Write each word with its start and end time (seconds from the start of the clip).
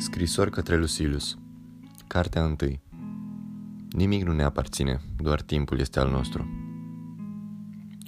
Scrisori 0.00 0.50
către 0.50 0.76
Lucilius 0.76 1.38
Cartea 2.06 2.44
1 2.44 2.56
Nimic 3.90 4.24
nu 4.24 4.32
ne 4.32 4.42
aparține, 4.42 5.00
doar 5.16 5.40
timpul 5.40 5.78
este 5.78 6.00
al 6.00 6.10
nostru. 6.10 6.48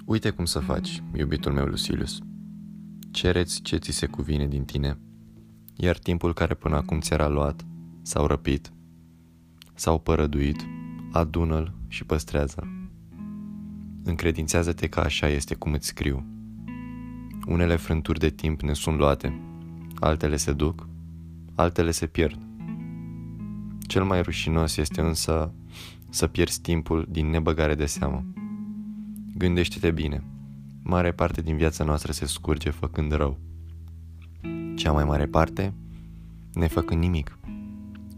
Uite 0.04 0.30
cum 0.30 0.44
să 0.44 0.58
faci, 0.58 1.02
iubitul 1.14 1.52
meu 1.52 1.64
Lucilius. 1.64 2.18
Cereți 3.10 3.62
ce 3.62 3.76
ți 3.76 3.90
se 3.90 4.06
cuvine 4.06 4.46
din 4.46 4.64
tine, 4.64 4.98
iar 5.76 5.98
timpul 5.98 6.34
care 6.34 6.54
până 6.54 6.76
acum 6.76 7.00
ți 7.00 7.12
era 7.12 7.28
luat, 7.28 7.66
sau 8.02 8.26
răpit, 8.26 8.72
sau 9.74 9.98
părăduit, 9.98 10.66
adună-l 11.12 11.74
și 11.88 12.04
păstrează. 12.04 12.68
Încredințează-te 14.04 14.88
că 14.88 15.00
așa 15.00 15.28
este 15.28 15.54
cum 15.54 15.72
îți 15.72 15.86
scriu. 15.86 16.24
Unele 17.46 17.76
frânturi 17.76 18.18
de 18.18 18.30
timp 18.30 18.60
ne 18.60 18.72
sunt 18.72 18.98
luate, 18.98 19.40
altele 19.94 20.36
se 20.36 20.52
duc, 20.52 20.88
altele 21.60 21.90
se 21.90 22.06
pierd. 22.06 22.38
Cel 23.80 24.04
mai 24.04 24.22
rușinos 24.22 24.76
este 24.76 25.00
însă 25.00 25.52
să 26.08 26.26
pierzi 26.26 26.60
timpul 26.60 27.06
din 27.10 27.30
nebăgare 27.30 27.74
de 27.74 27.86
seamă. 27.86 28.24
Gândește-te 29.36 29.90
bine. 29.90 30.24
Mare 30.82 31.12
parte 31.12 31.42
din 31.42 31.56
viața 31.56 31.84
noastră 31.84 32.12
se 32.12 32.26
scurge 32.26 32.70
făcând 32.70 33.12
rău. 33.12 33.38
Cea 34.76 34.92
mai 34.92 35.04
mare 35.04 35.26
parte 35.26 35.74
ne 36.52 36.66
făcând 36.66 37.00
nimic. 37.00 37.38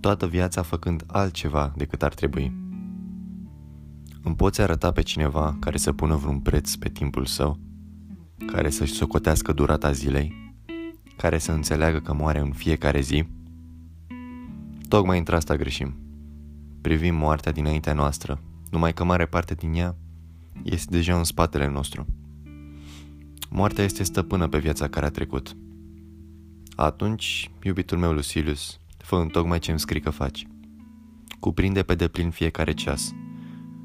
Toată 0.01 0.27
viața 0.27 0.63
făcând 0.63 1.05
altceva 1.07 1.73
decât 1.77 2.03
ar 2.03 2.15
trebui. 2.15 2.53
Îmi 4.23 4.37
poți 4.37 4.61
arăta 4.61 4.93
pe 4.93 5.03
cineva 5.03 5.57
care 5.61 5.77
să 5.77 5.93
pună 5.93 6.17
vreun 6.17 6.39
preț 6.39 6.75
pe 6.75 6.89
timpul 6.89 7.25
său? 7.25 7.59
Care 8.47 8.71
să-și 8.71 8.93
socotească 8.93 9.53
durata 9.53 9.93
zilei? 9.93 10.42
Care 11.17 11.39
să 11.39 11.53
înțeleagă 11.53 11.99
că 11.99 12.13
moare 12.13 12.39
în 12.39 12.53
fiecare 12.53 13.01
zi? 13.01 13.25
Tocmai 14.89 15.19
într 15.19 15.35
asta 15.35 15.57
greșim. 15.57 15.97
Privim 16.81 17.15
moartea 17.15 17.53
dinaintea 17.53 17.93
noastră, 17.93 18.41
numai 18.71 18.93
că 18.93 19.05
mare 19.05 19.27
parte 19.27 19.55
din 19.55 19.75
ea 19.75 19.97
este 20.63 20.91
deja 20.91 21.17
în 21.17 21.25
spatele 21.25 21.69
nostru. 21.69 22.07
Moartea 23.51 23.85
este 23.85 24.03
stăpână 24.03 24.49
pe 24.49 24.59
viața 24.59 24.89
care 24.89 25.07
a 25.07 25.11
trecut. 25.11 25.57
Atunci, 26.77 27.51
iubitul 27.63 27.99
meu 27.99 28.13
Lucilius, 28.13 28.79
fă 28.99 29.27
tocmai 29.31 29.59
ce 29.59 29.71
îmi 29.71 29.81
scrii 29.81 30.01
că 30.01 30.11
faci. 30.11 30.47
Cuprinde 31.41 31.83
pe 31.83 31.95
deplin 31.95 32.31
fiecare 32.31 32.73
ceas. 32.73 33.13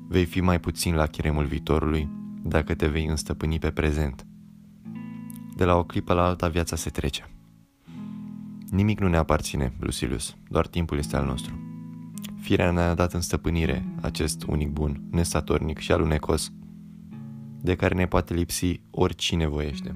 Vei 0.07 0.25
fi 0.25 0.41
mai 0.41 0.59
puțin 0.59 0.95
la 0.95 1.05
chiremul 1.07 1.45
viitorului 1.45 2.09
dacă 2.43 2.73
te 2.75 2.87
vei 2.87 3.05
înstăpâni 3.05 3.59
pe 3.59 3.71
prezent– 3.71 4.25
de 5.57 5.65
la 5.65 5.75
o 5.75 5.83
clipă 5.83 6.13
la 6.13 6.23
alta 6.23 6.47
viața 6.47 6.75
se 6.75 6.89
trece. 6.89 7.29
Nimic 8.69 8.99
nu 8.99 9.07
ne 9.07 9.17
aparține, 9.17 9.73
Lucilius, 9.79 10.35
doar 10.49 10.67
timpul 10.67 10.97
este 10.97 11.15
al 11.15 11.25
nostru. 11.25 11.59
Firea 12.39 12.71
ne-a 12.71 12.93
dat 12.93 13.13
în 13.13 13.21
stăpânire 13.21 13.85
acest 14.01 14.43
unic 14.47 14.69
bun, 14.69 15.01
nesatornic 15.11 15.77
și 15.77 15.91
alunecos, 15.91 16.51
de 17.61 17.75
care 17.75 17.95
ne 17.95 18.07
poate 18.07 18.33
lipsi 18.33 18.81
oricine 18.91 19.47
voiește. 19.47 19.95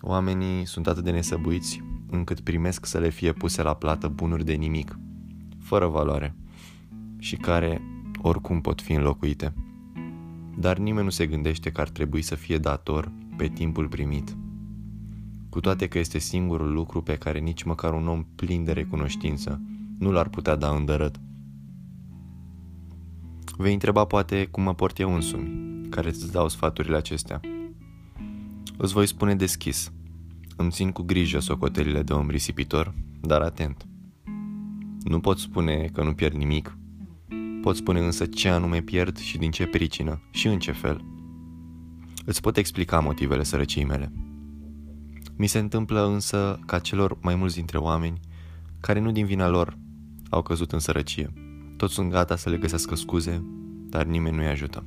Oamenii 0.00 0.66
sunt 0.66 0.86
atât 0.86 1.04
de 1.04 1.10
nesăbuiți 1.10 1.82
încât 2.10 2.40
primesc 2.40 2.86
să 2.86 2.98
le 2.98 3.08
fie 3.08 3.32
puse 3.32 3.62
la 3.62 3.74
plată 3.74 4.08
bunuri 4.08 4.44
de 4.44 4.52
nimic, 4.52 4.98
fără 5.58 5.86
valoare, 5.86 6.34
și 7.18 7.36
care 7.36 7.80
oricum 8.22 8.60
pot 8.60 8.80
fi 8.80 8.92
înlocuite 8.92 9.54
dar 10.58 10.78
nimeni 10.78 11.04
nu 11.04 11.10
se 11.10 11.26
gândește 11.26 11.70
că 11.70 11.80
ar 11.80 11.88
trebui 11.88 12.22
să 12.22 12.34
fie 12.34 12.58
dator 12.58 13.12
pe 13.36 13.48
timpul 13.48 13.88
primit. 13.88 14.36
Cu 15.48 15.60
toate 15.60 15.86
că 15.86 15.98
este 15.98 16.18
singurul 16.18 16.72
lucru 16.72 17.02
pe 17.02 17.16
care 17.16 17.38
nici 17.38 17.62
măcar 17.62 17.92
un 17.92 18.08
om 18.08 18.24
plin 18.34 18.64
de 18.64 18.72
recunoștință 18.72 19.60
nu 19.98 20.10
l-ar 20.10 20.28
putea 20.28 20.56
da 20.56 20.70
îndărât. 20.70 21.20
Vei 23.56 23.72
întreba 23.72 24.04
poate 24.04 24.46
cum 24.50 24.62
mă 24.62 24.74
port 24.74 24.98
eu 24.98 25.14
însumi, 25.14 25.86
care 25.88 26.08
îți 26.08 26.32
dau 26.32 26.48
sfaturile 26.48 26.96
acestea. 26.96 27.40
Îți 28.76 28.92
voi 28.92 29.06
spune 29.06 29.34
deschis. 29.34 29.92
Îmi 30.56 30.70
țin 30.70 30.90
cu 30.90 31.02
grijă 31.02 31.38
socotelile 31.38 32.02
de 32.02 32.12
om 32.12 32.28
risipitor, 32.28 32.94
dar 33.20 33.40
atent. 33.40 33.86
Nu 35.02 35.20
pot 35.20 35.38
spune 35.38 35.88
că 35.92 36.02
nu 36.02 36.14
pierd 36.14 36.34
nimic, 36.34 36.76
pot 37.66 37.76
spune 37.76 38.00
însă 38.00 38.26
ce 38.26 38.48
anume 38.48 38.80
pierd 38.80 39.18
și 39.18 39.38
din 39.38 39.50
ce 39.50 39.66
pricină 39.66 40.20
și 40.30 40.46
în 40.46 40.58
ce 40.58 40.72
fel. 40.72 41.04
Îți 42.24 42.40
pot 42.40 42.56
explica 42.56 43.00
motivele 43.00 43.42
sărăciei 43.42 43.84
mele. 43.84 44.12
Mi 45.36 45.46
se 45.46 45.58
întâmplă 45.58 46.06
însă 46.06 46.60
ca 46.66 46.78
celor 46.78 47.18
mai 47.20 47.34
mulți 47.34 47.54
dintre 47.54 47.78
oameni 47.78 48.20
care 48.80 49.00
nu 49.00 49.12
din 49.12 49.26
vina 49.26 49.48
lor 49.48 49.78
au 50.30 50.42
căzut 50.42 50.72
în 50.72 50.78
sărăcie. 50.78 51.32
Toți 51.76 51.94
sunt 51.94 52.10
gata 52.10 52.36
să 52.36 52.50
le 52.50 52.56
găsească 52.56 52.94
scuze, 52.94 53.44
dar 53.88 54.04
nimeni 54.04 54.36
nu-i 54.36 54.46
ajută. 54.46 54.84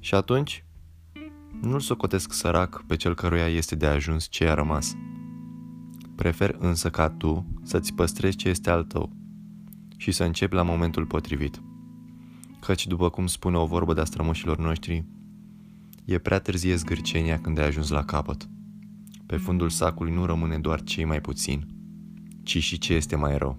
Și 0.00 0.14
atunci, 0.14 0.64
nu-l 1.60 1.80
socotesc 1.80 2.32
sărac 2.32 2.84
pe 2.86 2.96
cel 2.96 3.14
căruia 3.14 3.48
este 3.48 3.74
de 3.74 3.86
ajuns 3.86 4.26
ce 4.30 4.48
a 4.48 4.54
rămas. 4.54 4.96
Prefer 6.14 6.56
însă 6.58 6.90
ca 6.90 7.08
tu 7.10 7.46
să-ți 7.62 7.94
păstrezi 7.94 8.36
ce 8.36 8.48
este 8.48 8.70
al 8.70 8.84
tău 8.84 9.21
și 10.02 10.10
să 10.10 10.24
începi 10.24 10.54
la 10.54 10.62
momentul 10.62 11.06
potrivit. 11.06 11.62
Căci, 12.60 12.86
după 12.86 13.10
cum 13.10 13.26
spune 13.26 13.56
o 13.56 13.66
vorbă 13.66 13.94
de-a 13.94 14.04
strămoșilor 14.04 14.58
noștri, 14.58 15.04
e 16.04 16.18
prea 16.18 16.38
târzie 16.38 16.74
zgârcenia 16.74 17.40
când 17.40 17.58
ai 17.58 17.66
ajuns 17.66 17.88
la 17.88 18.04
capăt. 18.04 18.48
Pe 19.26 19.36
fundul 19.36 19.68
sacului 19.68 20.12
nu 20.12 20.24
rămâne 20.24 20.58
doar 20.58 20.82
cei 20.82 21.04
mai 21.04 21.20
puțini, 21.20 21.66
ci 22.42 22.58
și 22.58 22.78
ce 22.78 22.94
este 22.94 23.16
mai 23.16 23.38
rău. 23.38 23.58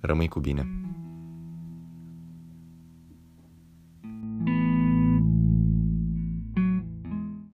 Rămâi 0.00 0.28
cu 0.28 0.40
bine! 0.40 0.66